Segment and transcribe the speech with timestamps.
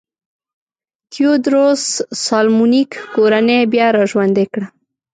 [1.11, 1.83] تیوودروس
[2.23, 4.65] سالومونیک کورنۍ بیا را ژوندی کړه.